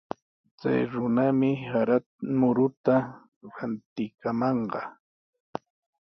[0.59, 1.97] Chay runami sara
[2.39, 2.95] muruta
[3.55, 4.81] rantikamanqa.